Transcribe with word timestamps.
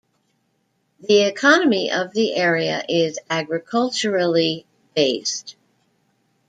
The 1.01 1.21
economy 1.27 1.91
of 1.91 2.11
the 2.11 2.33
area 2.35 2.83
is 2.89 3.19
agriculturally 3.29 4.65
based. 4.95 5.55